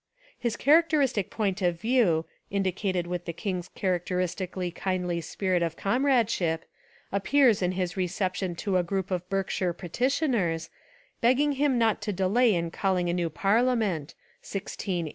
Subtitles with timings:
[0.39, 6.05] His char acteristic point of view, indicated with the king's characteristically kindly spirit of com
[6.07, 6.61] radeship,
[7.11, 10.71] appears in his reception to a group of Berkshire petitioners,
[11.21, 15.09] begging him not to de lay in calling a new parliament (1680).